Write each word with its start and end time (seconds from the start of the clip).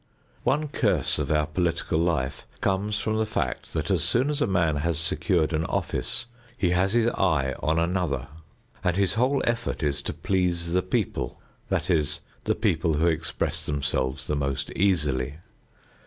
One 0.43 0.67
curse 0.67 1.19
of 1.19 1.31
our 1.31 1.45
political 1.45 1.99
life 1.99 2.47
comes 2.59 2.97
from 2.97 3.17
the 3.17 3.25
fact 3.27 3.73
that 3.73 3.91
as 3.91 4.03
soon 4.03 4.31
as 4.31 4.41
a 4.41 4.47
man 4.47 4.77
has 4.77 4.97
secured 4.97 5.53
an 5.53 5.63
office, 5.65 6.25
he 6.57 6.71
has 6.71 6.93
his 6.93 7.05
eye 7.09 7.53
on 7.61 7.77
another 7.77 8.27
and 8.83 8.97
his 8.97 9.13
whole 9.13 9.43
effort 9.45 9.83
is 9.83 10.01
to 10.01 10.11
please 10.13 10.71
the 10.73 10.81
people, 10.81 11.39
that 11.69 11.91
is, 11.91 12.19
the 12.45 12.55
people 12.55 12.95
who 12.95 13.05
express 13.05 13.63
themselves 13.63 14.25
the 14.25 14.35
most 14.35 14.71
easily. 14.71 15.35